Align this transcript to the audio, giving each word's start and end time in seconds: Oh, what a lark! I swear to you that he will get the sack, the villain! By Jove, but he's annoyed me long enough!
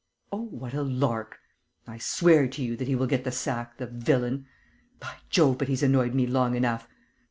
Oh, 0.31 0.45
what 0.45 0.73
a 0.73 0.81
lark! 0.81 1.37
I 1.85 1.99
swear 1.99 2.47
to 2.47 2.63
you 2.63 2.75
that 2.75 2.87
he 2.87 2.95
will 2.95 3.05
get 3.05 3.23
the 3.23 3.31
sack, 3.31 3.77
the 3.77 3.85
villain! 3.85 4.47
By 4.99 5.13
Jove, 5.29 5.59
but 5.59 5.67
he's 5.67 5.83
annoyed 5.83 6.15
me 6.15 6.25
long 6.25 6.55
enough! 6.55 6.87